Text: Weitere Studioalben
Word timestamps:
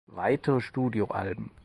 Weitere 0.07 0.61
Studioalben 0.61 1.51